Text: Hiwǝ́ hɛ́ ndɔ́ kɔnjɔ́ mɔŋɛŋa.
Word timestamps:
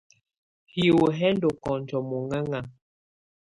Hiwǝ́ 0.73 1.09
hɛ́ 1.17 1.31
ndɔ́ 1.35 1.53
kɔnjɔ́ 1.63 2.01
mɔŋɛŋa. 2.09 2.59